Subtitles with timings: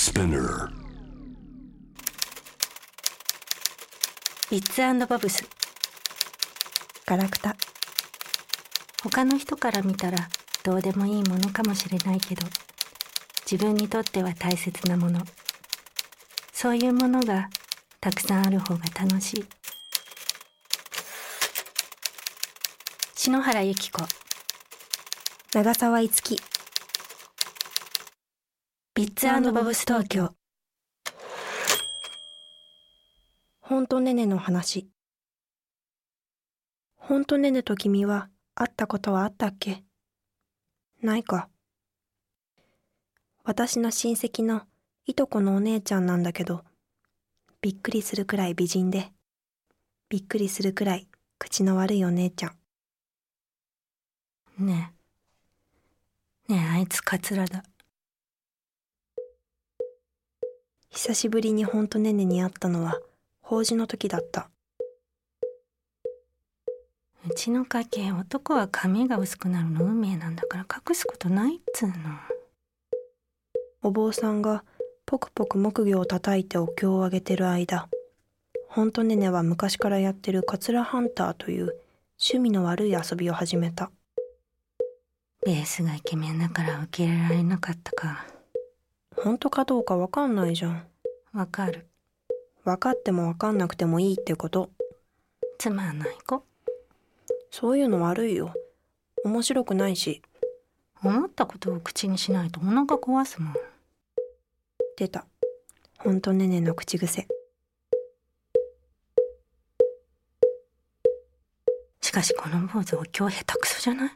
[0.00, 0.70] Spinner.
[4.50, 5.44] ビッツボブス。
[7.04, 7.54] ガラクタ。
[9.02, 10.16] 他の人から見たら
[10.64, 12.46] どうでもいいものかもしれないけど
[13.44, 15.20] 自分にとっては大切なもの。
[16.54, 17.50] そういうものが
[18.00, 19.44] たくさんある方が楽しい。
[23.16, 24.02] 篠原由紀子。
[25.52, 26.40] 長澤いつき
[29.00, 30.34] ビッツボブス東京
[33.62, 34.90] ほんとねねの話。
[36.96, 39.84] ほんとねねと君は会ったことはあったっけ？
[41.00, 41.48] ないか。
[43.42, 44.64] 私の親戚の
[45.06, 46.62] いとこのお姉ちゃんなんだけど、
[47.62, 49.12] びっくりするくらい美人で、
[50.10, 52.48] びっくりするくらい口の悪いお姉ちゃ
[54.58, 54.66] ん。
[54.66, 54.92] ね
[56.50, 56.52] え。
[56.52, 57.62] ねえ、あいつカツラだ。
[60.92, 63.00] 久しぶりにほんとねねに会ったのは、
[63.40, 64.50] 法事の時だった。
[67.28, 71.94] うちの家系男は髪が薄くなるの運命なんだから隠すことないっつうの。
[73.82, 74.64] お坊さんが
[75.06, 77.88] ポクポク木魚を叩いてお経をあげてる間
[78.68, 81.76] ほんとねねは昔からやってるカツラハンターという
[82.18, 83.90] 趣味の悪い遊びを始めた。
[85.44, 88.26] ベースがイケメンだから受け入れられなかったか
[89.22, 90.86] 本当かどうかわかんないじゃん。
[91.32, 91.86] わかる。
[92.64, 94.70] 分かっても分かんなくてもいいってこと。
[95.58, 96.42] つまんない子。
[97.50, 98.54] そういうの悪いよ。
[99.24, 100.22] 面白くないし。
[101.02, 103.54] 思ったことを口にしないとお腹壊すもん。
[104.96, 105.26] 出た。
[105.98, 107.28] ほんとねねの口癖。
[112.00, 114.10] しかしこの坊主お経下手くそじゃない？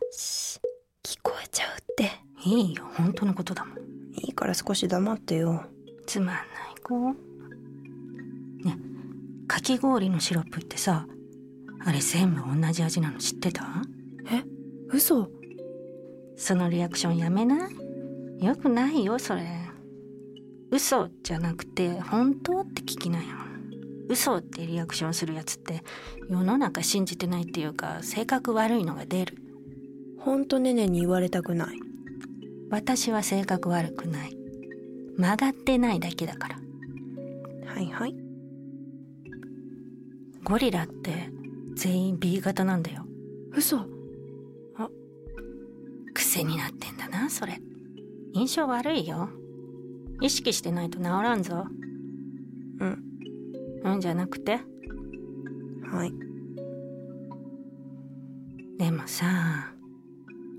[1.02, 2.10] 聞こえちゃうって。
[2.44, 2.86] いいよ。
[2.94, 3.83] 本当のことだもん
[4.14, 5.64] いいから少し黙ってよ。
[6.06, 6.44] つまんない
[6.82, 7.12] 子。
[8.62, 8.78] ね
[9.46, 11.06] かき氷のシロップってさ
[11.84, 13.66] あれ全部同じ味なの知ってた？
[14.30, 14.42] え
[14.88, 15.28] 嘘。
[16.36, 17.69] そのリアクションやめな
[18.41, 18.44] い？
[18.44, 19.47] よくないよそれ。
[20.70, 23.24] 嘘じゃなくて本当って聞きなよ。
[24.08, 25.82] 嘘ってリアクションするやつって
[26.28, 29.38] 世の中信じてないっていうか性格悪いのが出る。
[30.19, 31.78] ほんとねねに言われたくない
[32.70, 34.36] 私は性格悪くない。
[35.16, 36.58] 曲がってないだけだから。
[37.66, 38.14] はいはい。
[40.42, 41.30] ゴリラって
[41.74, 43.06] 全員 B 型なんだよ。
[43.53, 43.78] 嘘。
[44.76, 44.88] あ。
[46.12, 47.60] 癖になってんだなそれ。
[48.32, 49.30] 印象悪いよ。
[50.20, 51.66] 意識してないと治らんぞ。
[52.80, 53.03] うん。
[53.84, 54.60] うんじゃなくて。
[55.91, 56.12] はい。
[58.78, 59.73] でもさ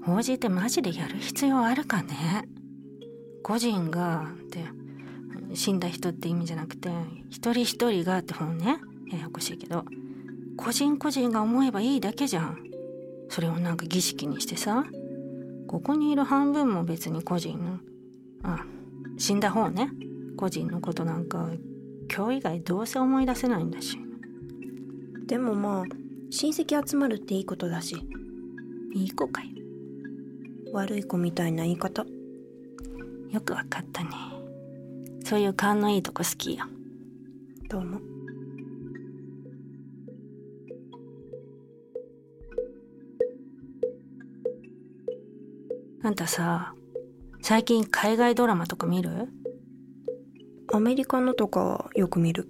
[0.05, 2.47] 法事ってマジでやる必要あるかね？
[3.43, 4.63] 個人がって
[5.53, 6.89] 死んだ人って意味じゃなくて
[7.29, 8.77] 一人一人がって本ね
[9.11, 9.85] ややこしいけど
[10.57, 12.59] 個人個人が思えばいいだけじゃん。
[13.29, 14.85] それをなんか儀式にしてさ
[15.67, 17.79] ここにいる半分も別に個人の
[18.43, 18.63] あ
[19.17, 19.89] 死んだ方ね
[20.37, 21.49] 個人のことなんか
[22.15, 23.97] 今日以外どうせ思い出せないんだし。
[25.25, 25.83] でもまあ
[26.29, 27.97] 親戚集まるっていいことだし。
[28.93, 29.49] いい子かよ
[30.75, 32.05] 悪い子みたいな言い方。
[33.31, 34.09] よくわかったね。
[35.23, 36.65] そういう勘のいいとこ好きよ。
[37.69, 37.99] どうも
[46.03, 46.73] あんたさ
[47.41, 49.29] 最近海外ドラマとか見る？
[50.73, 52.49] アメリカのとかよく見る。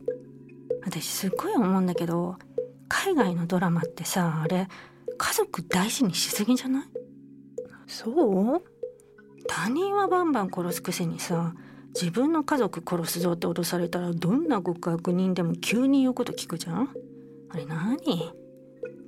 [0.84, 2.36] 私すっごい思うんだけど
[2.90, 4.68] 海外のドラマってさあれ
[5.18, 6.95] 家族大事にしすぎじゃない？
[7.88, 8.64] そう。
[9.48, 11.54] 他人はバンバン殺すくせにさ
[11.94, 16.90] 自分の家族殺すぞって脅されたらどんな極悪人でも急に言うこと聞くじゃん。
[17.50, 17.98] あれ何？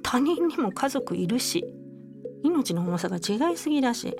[0.03, 1.65] 他人にも家族いるし
[2.43, 4.15] 命の重さが違いすぎだし。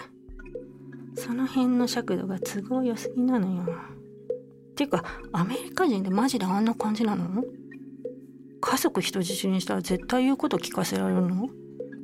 [1.15, 3.63] その辺の尺度が都合良すぎなのよ。
[3.63, 7.43] っていうかアメリカ人でマジであんな感じなの？
[8.61, 11.49] 家族人質にしたら絶対言うこと聞かせられるの？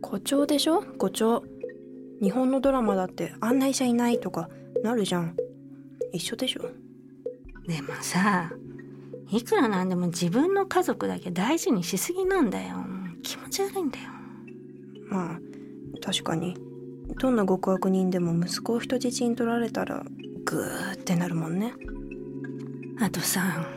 [0.01, 0.81] 誇張でしょ？
[0.81, 1.43] 誇張。
[2.23, 4.49] 日本のドラマだってあんな医者いないとか
[4.81, 5.35] なるじゃん。
[6.13, 6.61] 一緒でしょ。
[7.67, 8.49] でもさ
[9.29, 12.77] いくらなんでも自分の家族だけ大事にしすぎなんだよ。
[13.23, 14.05] 気持ち悪いんだよ。
[15.09, 15.39] まあ
[16.01, 16.55] 確かに。
[17.19, 20.05] どんな極悪人でも息子を人質に取られたら
[20.45, 21.73] グーってなるもんね。
[23.01, 23.67] あとさ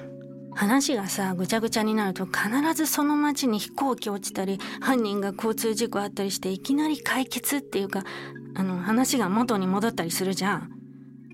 [0.56, 8.04] 話がさぐちゃぐちゃになると必ずその町に飛行機落ちたり犯人が交通事故あったりしていきなり解決っていうか
[8.54, 10.70] あの話が元に戻ったりするじゃん。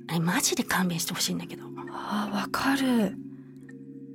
[0.09, 1.65] あれマジで勘弁してほしいんだけど。
[1.93, 3.17] あわかる。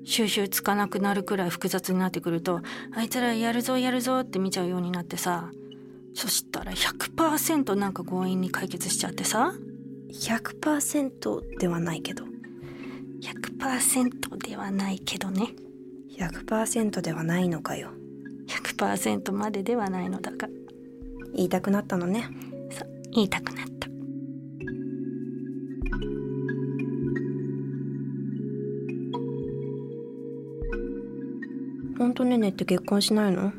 [0.03, 2.61] 収集つかなくなるくらい複雑になってくると
[2.95, 5.51] あいつらやるぞやるぞって見ちゃうようになってさ
[6.13, 9.53] そしたら100%なんか強引に解決しちゃってさ。
[10.11, 12.26] 100%ではないけど
[13.21, 15.53] 100%ではないけどね。
[16.17, 17.91] 100%ではないのかよ。
[18.47, 20.47] 100%までではないのだが。
[21.35, 22.29] 言いたくなったのね。
[22.71, 23.87] そう言いたくなった。
[31.97, 33.51] ほんとねねって結婚しないの？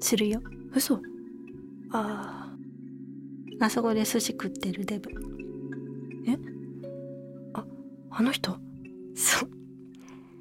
[0.00, 0.40] するよ。
[0.74, 1.00] 嘘。
[1.90, 2.56] あ
[3.60, 5.10] あそこで寿司食ってるデブ。
[6.28, 6.36] あ
[8.18, 8.56] あの人？
[9.14, 9.48] そう。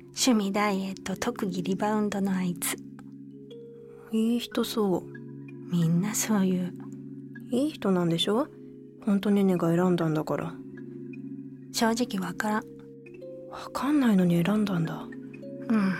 [0.07, 2.75] 趣味ダイエット特技リバウンドのあいつ。
[4.11, 5.03] いい人そ
[5.71, 6.73] みんなそういう。
[7.51, 8.47] ういい人なんでしょ？
[9.05, 10.55] ほんとねねが選んだんだから。
[11.71, 12.63] 正直わからん。
[13.51, 15.03] わかんないのに選んだんだ。
[15.67, 15.93] うん。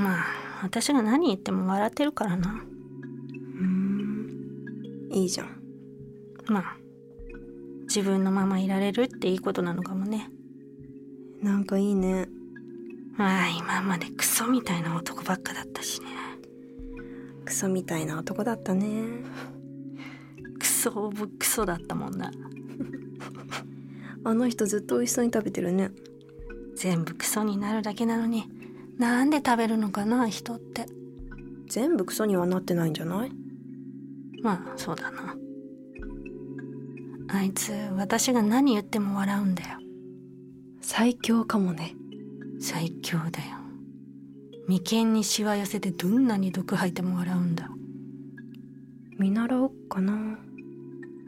[0.00, 0.24] まあ
[0.62, 2.52] 私が何言っても笑ってるからな。
[2.52, 5.08] うん。
[5.10, 5.60] いいじゃん。
[6.46, 6.76] まあ
[7.88, 10.30] 自分のままいられるっていいことなのかもね
[11.46, 12.28] なんかいいね。
[13.16, 16.06] まあ今までクソみたいな男ばっかだったしね。
[17.44, 19.04] クソみたいな男だったね。
[20.58, 22.32] クソオブクソだったもんな。
[24.24, 25.92] あの人ずっと美味しそうに食べてるね。
[26.74, 28.50] 全部クソになるだけなのに
[28.98, 30.86] なんで食べるのかな人って。
[31.68, 33.30] 全部クソにはなってないんじゃない？
[34.42, 35.36] まあそうだな。
[37.28, 39.78] あいつ私が何言っても笑うんだよ
[40.88, 41.96] 最強かもね。
[42.60, 43.56] 最強だよ。
[44.68, 47.68] 眉間にしわ寄せてどんなに毒吐いても笑うんだ。
[49.18, 50.38] 見習おっかな。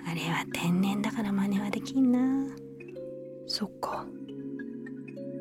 [0.07, 2.55] あれは天然だから真似はできんな。
[3.49, 4.07] そっか。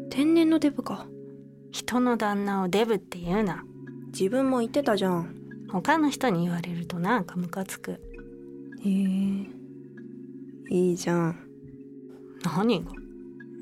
[0.10, 1.06] 天然のデブか。
[1.72, 3.64] 人の旦那をデブって言うな。
[4.08, 5.36] 自分も言ってたじゃん。
[5.70, 7.92] 他の人に言われるとなんかムカつく。
[7.92, 8.00] へ
[8.84, 8.88] え。
[10.72, 11.40] いいじゃん。
[12.44, 13.07] 何が？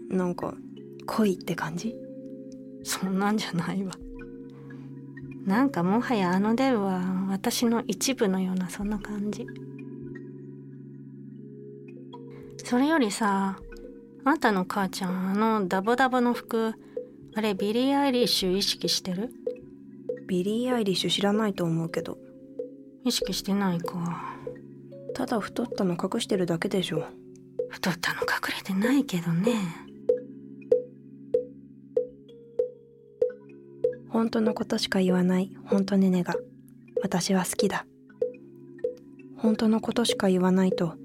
[0.10, 0.54] なんか
[1.06, 1.96] 恋って感じ？
[2.84, 3.94] そんなんじゃないわ。
[5.46, 9.46] なんかもはやあのデブは私の一部のようなそんな感じ。
[12.64, 13.60] それよりさ
[14.24, 16.74] あんたの母ちゃんあのダボダボの服
[17.36, 19.32] あれビリー・アイリッシュ意識してる？
[20.28, 22.18] ビリー・アイリッシュ知らないと思うけど。
[23.04, 24.36] 意識してないか。
[25.14, 27.06] ただ太ったの隠してるだけでしょ。
[27.70, 29.54] 太ったの隠れてないけどね
[34.16, 35.52] 本当のことしか言わない。
[35.66, 36.36] 本当ねねが。
[37.02, 37.86] 私は好きだ。
[39.36, 40.96] 本当のことしか言わないと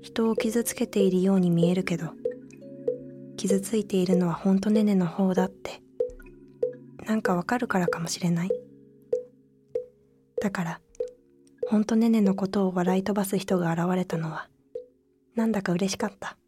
[0.00, 2.14] 人を傷つけているように見えるけど
[3.36, 5.82] 傷ついているのは本当ねねの方だって。
[7.04, 8.50] なんかわかるからかもしれない。
[10.40, 10.80] だから
[11.68, 14.48] 本当ねねのことを笑い飛ばす人が現れたのは
[15.34, 16.38] なんだか嬉しかった。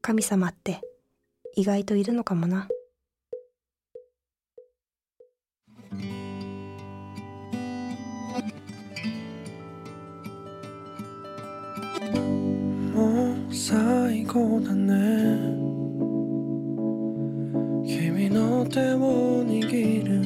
[0.00, 0.80] 神様って
[1.54, 2.66] 意外といるのかもな。
[13.68, 13.74] 最
[14.26, 14.94] 後だね。
[17.84, 20.22] 君の手を握る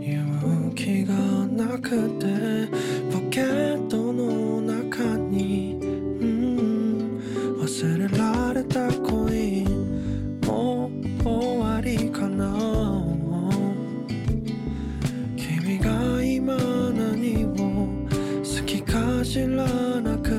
[0.00, 1.12] 勇気が
[1.48, 2.68] なくて
[3.12, 7.20] ポケットの中に、うん、
[7.60, 9.64] 忘れられた恋
[10.46, 12.54] もう終わりかな。
[15.36, 16.54] 君が今
[16.92, 17.48] 何を
[18.44, 19.66] 好きか知ら
[20.00, 20.29] なくて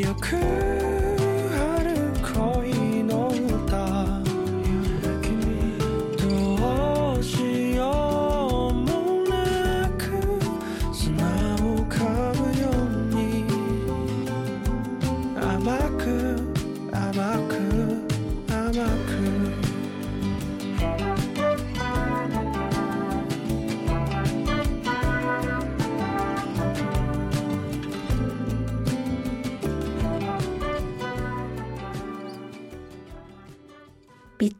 [0.00, 0.81] ない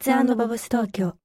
[0.03, 1.22] ッツバブス東京。